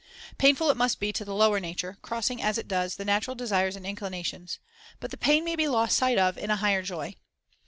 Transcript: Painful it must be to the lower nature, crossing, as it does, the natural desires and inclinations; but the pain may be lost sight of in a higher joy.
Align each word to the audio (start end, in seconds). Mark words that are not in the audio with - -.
Painful 0.39 0.71
it 0.71 0.77
must 0.77 0.99
be 0.99 1.13
to 1.13 1.23
the 1.23 1.35
lower 1.35 1.59
nature, 1.59 1.99
crossing, 2.01 2.41
as 2.41 2.57
it 2.57 2.67
does, 2.67 2.95
the 2.95 3.05
natural 3.05 3.35
desires 3.35 3.75
and 3.75 3.85
inclinations; 3.85 4.57
but 4.99 5.11
the 5.11 5.15
pain 5.17 5.43
may 5.43 5.55
be 5.55 5.67
lost 5.67 5.95
sight 5.95 6.17
of 6.17 6.39
in 6.39 6.49
a 6.49 6.55
higher 6.55 6.81
joy. 6.81 7.13